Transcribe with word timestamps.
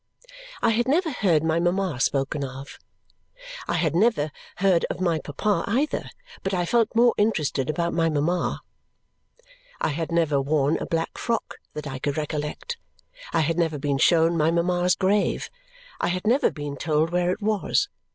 I 0.63 0.69
had 0.71 0.87
never 0.87 1.11
heard 1.11 1.43
my 1.43 1.59
mama 1.59 1.99
spoken 1.99 2.43
of. 2.43 2.79
I 3.67 3.75
had 3.75 3.93
never 3.95 4.31
heard 4.55 4.83
of 4.89 4.99
my 4.99 5.19
papa 5.19 5.63
either, 5.67 6.09
but 6.41 6.55
I 6.55 6.65
felt 6.65 6.89
more 6.95 7.13
interested 7.19 7.69
about 7.69 7.93
my 7.93 8.09
mama. 8.09 8.61
I 9.79 9.89
had 9.89 10.11
never 10.11 10.41
worn 10.41 10.77
a 10.79 10.87
black 10.87 11.19
frock, 11.19 11.59
that 11.75 11.85
I 11.85 11.99
could 11.99 12.17
recollect. 12.17 12.77
I 13.31 13.41
had 13.41 13.59
never 13.59 13.77
been 13.77 13.99
shown 13.99 14.35
my 14.35 14.49
mama's 14.49 14.95
grave. 14.95 15.51
I 15.99 16.07
had 16.07 16.25
never 16.25 16.49
been 16.49 16.77
told 16.77 17.11
where 17.11 17.29
it 17.31 17.39
was. 17.43 17.87